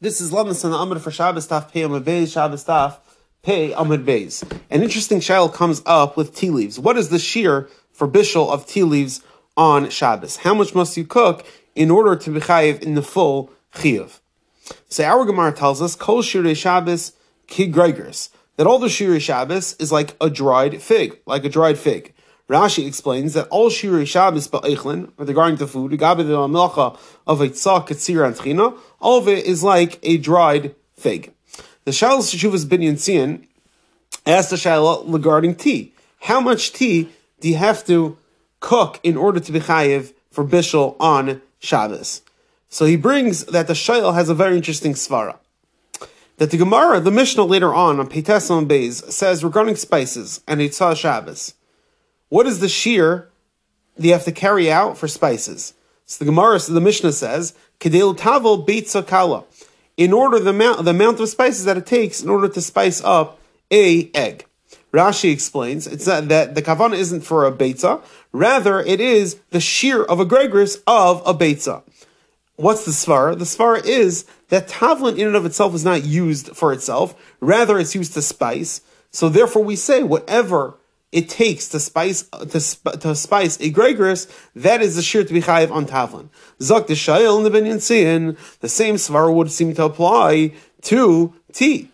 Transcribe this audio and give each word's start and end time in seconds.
This 0.00 0.20
is 0.20 0.32
Lamas 0.32 0.64
and 0.64 0.74
Amud 0.74 1.00
for 1.00 1.12
Shabbos 1.12 1.46
Taf 1.46 1.70
Pei 1.70 1.82
Amud 1.82 2.02
Beis, 2.02 2.32
Shabbos 2.32 2.64
Taf 2.64 2.98
Pei 3.42 3.70
Amud 3.70 4.04
Beis. 4.04 4.42
An 4.68 4.82
interesting 4.82 5.20
shayl 5.20 5.50
comes 5.50 5.82
up 5.86 6.16
with 6.16 6.34
tea 6.34 6.50
leaves. 6.50 6.80
What 6.80 6.96
is 6.96 7.10
the 7.10 7.16
shiur 7.16 7.70
for 7.92 8.08
bishul 8.08 8.50
of 8.50 8.66
tea 8.66 8.82
leaves 8.82 9.22
on 9.56 9.88
Shabbos? 9.90 10.38
How 10.38 10.52
much 10.52 10.74
must 10.74 10.96
you 10.96 11.04
cook 11.04 11.46
in 11.76 11.92
order 11.92 12.16
to 12.16 12.30
be 12.32 12.40
chayiv 12.40 12.82
in 12.82 12.96
the 12.96 13.02
full 13.02 13.52
chiyuv? 13.72 14.18
So 14.88 15.04
our 15.04 15.24
Gemara 15.24 15.52
tells 15.52 15.80
us, 15.80 15.94
Kol 15.94 16.22
Shirei 16.22 16.56
Shabbos 16.56 17.12
Ki 17.46 17.70
Gregors, 17.70 18.30
that 18.56 18.66
all 18.66 18.80
the 18.80 18.88
Shirei 18.88 19.20
Shabbos 19.20 19.74
is 19.74 19.92
like 19.92 20.16
a 20.20 20.28
dried 20.28 20.82
fig, 20.82 21.20
like 21.24 21.44
a 21.44 21.48
dried 21.48 21.78
fig. 21.78 22.12
Rashi 22.48 22.86
explains 22.86 23.32
that 23.32 23.48
all 23.48 23.70
Shirei 23.70 24.06
Shabbos 24.06 24.48
ba'eichlin, 24.48 25.12
regarding 25.16 25.56
to 25.58 25.66
food, 25.66 25.92
regarding 25.92 26.28
the 26.28 26.34
melcha 26.34 26.98
of 27.26 27.40
a 27.40 27.48
katsir, 27.48 28.26
and 28.26 28.36
tchina, 28.36 28.76
all 29.00 29.18
of 29.18 29.28
it 29.28 29.46
is 29.46 29.62
like 29.62 29.98
a 30.02 30.18
dried 30.18 30.74
fig. 30.94 31.32
The 31.84 31.92
Shal 31.92 32.18
Shuvas 32.18 32.66
Binyan 32.66 32.94
Tzion 32.94 33.46
asked 34.26 34.50
the 34.50 34.56
Shaila 34.56 35.10
regarding 35.10 35.54
tea. 35.54 35.94
How 36.20 36.40
much 36.40 36.72
tea 36.72 37.08
do 37.40 37.48
you 37.48 37.56
have 37.56 37.84
to 37.86 38.18
cook 38.60 39.00
in 39.02 39.16
order 39.16 39.40
to 39.40 39.52
be 39.52 39.60
chayiv 39.60 40.12
for 40.30 40.44
bishul 40.44 40.96
on 41.00 41.40
Shabbos? 41.60 42.22
So 42.68 42.84
he 42.84 42.96
brings 42.96 43.44
that 43.46 43.68
the 43.68 43.74
Shail 43.74 44.14
has 44.14 44.28
a 44.28 44.34
very 44.34 44.56
interesting 44.56 44.94
svara. 44.94 45.38
That 46.38 46.50
the 46.50 46.56
Gemara, 46.56 47.00
the 47.00 47.10
Mishnah 47.10 47.44
later 47.44 47.72
on, 47.72 48.00
on 48.00 48.08
Peites 48.08 48.50
Beis, 48.66 49.10
says 49.12 49.44
regarding 49.44 49.76
spices 49.76 50.42
and 50.48 50.60
Eitzah 50.60 50.96
Shabbos, 50.96 51.54
what 52.34 52.48
is 52.48 52.58
the 52.58 52.66
shiur 52.66 53.26
that 53.96 54.04
you 54.04 54.12
have 54.12 54.24
to 54.24 54.32
carry 54.32 54.68
out 54.68 54.98
for 54.98 55.06
spices? 55.06 55.72
So 56.04 56.24
the 56.24 56.32
Gemara, 56.32 56.58
so 56.58 56.72
the 56.72 56.80
Mishnah 56.80 57.12
says, 57.12 57.54
Kedel 57.78 58.16
Tavel 58.16 58.66
Kala. 59.06 59.44
In 59.96 60.12
order 60.12 60.40
the 60.40 60.50
amount, 60.50 60.84
the 60.84 60.90
amount 60.90 61.20
of 61.20 61.28
spices 61.28 61.64
that 61.64 61.76
it 61.76 61.86
takes 61.86 62.24
in 62.24 62.28
order 62.28 62.48
to 62.48 62.60
spice 62.60 63.00
up 63.04 63.38
a 63.70 64.10
egg. 64.14 64.46
Rashi 64.92 65.32
explains 65.32 65.86
it's 65.86 66.06
that, 66.06 66.28
that 66.28 66.56
the 66.56 66.62
kavana 66.62 66.96
isn't 66.96 67.20
for 67.20 67.46
a 67.46 67.52
beitza, 67.52 68.02
rather 68.32 68.80
it 68.80 69.00
is 69.00 69.36
the 69.50 69.58
shiur 69.58 70.04
of 70.04 70.18
a 70.18 70.26
gregris 70.26 70.82
of 70.88 71.22
a 71.24 71.34
beitza. 71.34 71.84
What's 72.56 72.84
the 72.84 72.90
svar? 72.90 73.38
The 73.38 73.44
svar 73.44 73.80
is 73.84 74.24
that 74.48 74.66
tavlin 74.66 75.18
in 75.18 75.28
and 75.28 75.36
of 75.36 75.46
itself 75.46 75.72
is 75.72 75.84
not 75.84 76.04
used 76.04 76.48
for 76.56 76.72
itself, 76.72 77.14
rather 77.38 77.78
it's 77.78 77.94
used 77.94 78.14
to 78.14 78.22
spice. 78.22 78.80
So 79.12 79.28
therefore 79.28 79.62
we 79.62 79.76
say 79.76 80.02
whatever 80.02 80.74
it 81.14 81.28
takes 81.28 81.68
to 81.68 81.78
spice 81.78 82.22
to, 82.50 82.58
sp- 82.58 82.98
to 82.98 83.14
spice 83.14 83.56
a 83.60 83.70
gregris, 83.70 84.26
that 84.56 84.82
is 84.82 84.96
the 84.96 85.00
shiur 85.00 85.26
to 85.26 85.32
be 85.32 85.40
chayiv 85.40 85.70
on 85.70 85.86
tavlin. 85.86 86.28
Zok 86.58 86.88
the 86.88 86.94
shayil 86.94 87.38
in 87.38 87.44
the 87.44 87.56
binyan 87.56 88.36
the 88.58 88.68
same 88.68 88.96
svar 88.96 89.32
would 89.32 89.52
seem 89.52 89.72
to 89.76 89.84
apply 89.84 90.52
to 90.82 91.32
tea. 91.52 91.88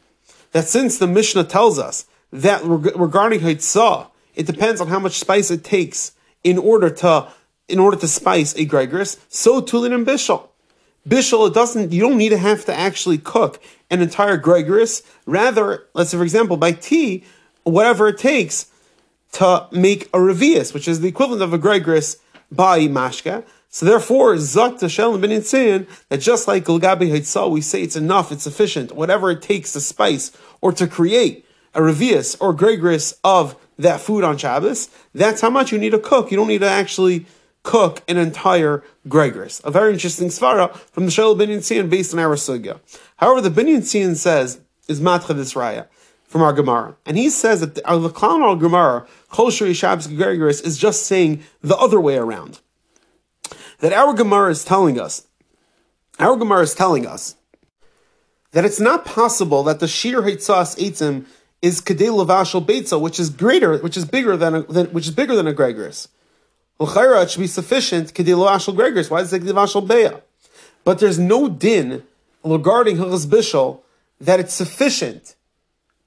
That 0.53 0.65
since 0.65 0.97
the 0.97 1.07
Mishnah 1.07 1.45
tells 1.45 1.79
us 1.79 2.07
that 2.33 2.63
regarding 2.65 3.41
haitzah, 3.41 4.09
it 4.35 4.47
depends 4.47 4.81
on 4.81 4.89
how 4.89 4.99
much 4.99 5.19
spice 5.19 5.51
it 5.51 5.65
takes 5.65 6.13
in 6.43 6.57
order 6.57 6.89
to 6.89 7.29
in 7.69 7.79
order 7.79 7.99
to 7.99 8.09
spice 8.09 8.55
a 8.55 8.65
gregris, 8.65 9.19
so 9.29 9.61
tulin 9.61 9.95
and 9.95 10.07
bishul. 10.07 10.49
Bishul, 11.07 11.47
it 11.47 11.55
doesn't, 11.55 11.93
you 11.93 12.01
don't 12.01 12.17
need 12.17 12.31
to 12.31 12.39
have 12.39 12.65
to 12.65 12.75
actually 12.75 13.19
cook 13.19 13.63
an 13.91 14.01
entire 14.01 14.39
gregris. 14.39 15.03
Rather, 15.27 15.85
let's 15.95 16.11
say, 16.11 16.17
for 16.17 16.25
example, 16.25 16.57
by 16.57 16.73
tea, 16.73 17.23
whatever 17.63 18.09
it 18.09 18.19
takes 18.19 18.71
to 19.33 19.69
make 19.73 20.05
a 20.07 20.19
revius, 20.19 20.75
which 20.75 20.89
is 20.89 21.01
the 21.01 21.09
equivalent 21.09 21.43
of 21.43 21.53
a 21.53 21.59
gregris 21.59 22.17
by 22.51 22.81
mashka. 22.81 23.45
So 23.69 23.87
therefore, 23.87 24.37
zak 24.39 24.81
bin 24.81 25.43
saying 25.43 25.87
that 26.09 26.21
just 26.21 26.49
like 26.49 26.65
Gulgabi 26.65 27.11
Haitzah, 27.11 27.51
we 27.51 27.61
say 27.61 27.83
it's 27.83 27.95
enough, 27.95 28.33
it's 28.33 28.43
sufficient, 28.43 28.93
whatever 28.93 29.31
it 29.31 29.43
takes 29.43 29.73
to 29.75 29.81
spice 29.81 30.33
or 30.61 30.73
to 30.73 30.89
create 30.89 31.47
a 31.75 31.81
revius 31.81 32.37
or 32.41 32.53
gregris 32.53 33.19
of 33.23 33.55
that 33.79 34.01
food 34.01 34.25
on 34.25 34.37
Shabbos, 34.37 34.91
that's 35.15 35.41
how 35.41 35.51
much 35.51 35.71
you 35.71 35.79
need 35.79 35.91
to 35.91 36.01
cook. 36.01 36.31
You 36.31 36.37
don't 36.37 36.49
need 36.49 36.61
to 36.63 36.69
actually 36.69 37.27
cook 37.63 38.03
an 38.09 38.17
entire 38.17 38.83
gregris. 39.09 39.61
A 39.65 39.71
very 39.71 39.93
interesting 39.93 40.29
svara 40.29 40.75
from 40.75 41.05
the 41.05 41.11
Shel 41.13 41.37
Binyan 41.37 41.89
based 41.89 42.13
on 42.13 42.19
our 42.19 42.35
sugya. 42.35 42.81
However, 43.17 43.41
the 43.41 43.51
Binyan 43.51 43.79
Tzion 43.79 44.17
says 44.17 44.61
is 44.89 45.01
matcha 45.01 45.37
this 45.37 45.55
raya 45.55 45.87
from 46.31 46.43
our 46.43 46.53
Gemara. 46.53 46.95
And 47.05 47.19
he 47.19 47.29
says 47.29 47.59
that 47.59 47.75
the, 47.75 48.09
Klan 48.11 48.41
al 48.41 48.55
Gemara, 48.55 49.05
Kol 49.31 49.51
Shri 49.51 49.75
Shabbos 49.75 50.07
Gregorius, 50.07 50.61
is 50.61 50.79
just 50.79 51.05
saying 51.05 51.43
the 51.61 51.77
other 51.77 52.01
way 52.01 52.17
around. 52.17 52.61
That 53.81 53.93
our 53.93 54.15
Gemara 54.15 54.53
is 54.53 54.65
telling 54.65 55.01
us, 55.01 55.27
our 56.21 56.37
Gemara 56.37 56.63
is 56.63 56.73
telling 56.73 57.05
us 57.05 57.35
that 58.53 58.65
it's 58.65 58.79
not 58.79 59.05
possible 59.05 59.65
that 59.65 59.81
the 59.81 59.89
Shir 59.89 60.23
Hitzas 60.23 60.79
Eitzim 60.79 61.25
is 61.63 61.81
Kedei 61.81 62.11
Lavashal 62.11 62.65
Beitza, 62.65 63.01
which 63.01 63.19
is 63.19 63.29
greater, 63.29 63.79
which 63.79 63.97
is 63.97 64.05
bigger 64.05 64.37
than, 64.37 64.55
a, 64.55 64.63
than 64.63 64.87
which 64.87 65.09
is 65.09 65.13
bigger 65.13 65.35
than 65.35 65.49
a 65.49 65.53
Gregorius. 65.53 66.07
L'chayra, 66.79 67.25
it 67.25 67.31
should 67.33 67.41
be 67.41 67.49
sufficient 67.49 68.15
Kedei 68.15 68.37
Lavashal 68.37 68.77
Gregorius. 68.77 69.11
Why 69.11 69.23
is 69.23 69.33
it 69.33 69.43
Lavashal 69.43 69.85
Beya? 69.85 70.23
But 70.85 71.01
there's 71.01 71.19
no 71.19 71.49
din 71.49 72.05
regarding 72.45 72.99
Hilchas 72.99 73.27
Bishul 73.27 73.81
that 74.21 74.39
it's 74.39 74.55
sufficient 74.55 75.35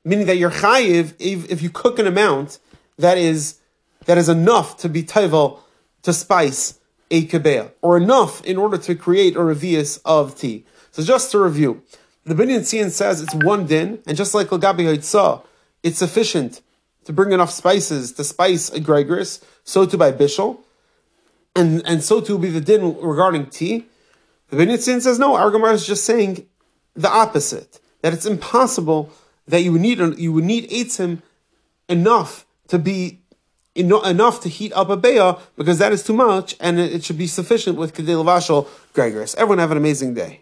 meaning 0.04 0.26
that 0.28 0.38
you're 0.38 0.52
chayiv 0.52 1.14
if, 1.20 1.50
if 1.50 1.62
you 1.62 1.70
cook 1.70 2.00
an 2.00 2.08
amount 2.08 2.60
that 2.98 3.18
is 3.18 3.60
that 4.06 4.18
is 4.18 4.30
enough 4.30 4.78
to 4.78 4.90
be 4.90 5.04
tevel 5.04 5.60
to 6.02 6.14
spice 6.14 6.80
a 7.10 7.26
kebeah, 7.26 7.72
or 7.82 7.96
enough 7.98 8.44
in 8.44 8.58
order 8.58 8.78
to 8.78 8.96
create 8.96 9.36
a 9.36 9.40
revius 9.40 10.00
of 10.04 10.38
tea. 10.38 10.66
So 10.92 11.04
just 11.04 11.32
to 11.32 11.40
review, 11.40 11.84
the 12.26 12.34
Binyan 12.34 12.62
Tzion 12.62 12.90
says 12.90 13.22
it's 13.22 13.36
one 13.36 13.66
din, 13.66 14.02
and 14.08 14.18
just 14.18 14.34
like 14.34 14.48
Lagabi 14.48 14.86
Haitzah, 14.86 15.46
it's 15.84 16.00
sufficient 16.00 16.62
to 17.06 17.14
bring 17.14 17.32
enough 17.32 17.52
spices 17.52 18.14
to 18.14 18.24
spice 18.24 18.70
a 18.70 18.80
gregris, 18.80 19.44
so 19.64 19.86
too 19.86 19.98
by 19.98 20.12
bishul, 20.12 20.60
and, 21.56 21.86
and 21.86 22.04
so 22.04 22.20
too 22.20 22.40
be 22.40 22.50
the 22.50 22.62
din 22.62 22.98
regarding 23.00 23.48
tea. 23.48 23.86
The 24.50 24.58
Binyan 24.58 24.78
Tzion 24.78 25.02
says 25.02 25.20
no, 25.20 25.36
our 25.36 25.52
Gemara 25.52 25.74
is 25.74 25.86
just 25.86 26.06
saying 26.06 26.48
the 26.96 27.10
opposite, 27.10 27.80
that 28.02 28.14
it's 28.14 28.26
impossible 28.26 29.12
that 29.48 29.62
you 29.62 29.72
would 29.74 29.82
need 29.82 30.00
you 30.18 30.32
would 30.34 30.44
need 30.44 30.70
eitzim 30.70 31.22
enough 31.90 32.46
to 32.68 32.80
be 32.80 33.20
enough 33.76 34.42
to 34.42 34.50
heat 34.50 34.72
up 34.74 34.90
a 34.90 34.98
beya 34.98 35.40
because 35.56 35.80
that 35.80 35.92
is 35.92 36.04
too 36.04 36.14
much 36.14 36.56
and 36.60 36.80
it 36.80 37.04
should 37.04 37.18
be 37.18 37.28
sufficient 37.28 37.78
with 37.78 37.94
kedei 37.94 38.16
lavashal 38.24 38.68
gregorius. 38.94 39.36
Everyone 39.36 39.58
have 39.58 39.72
an 39.72 39.78
amazing 39.78 40.14
day. 40.14 40.42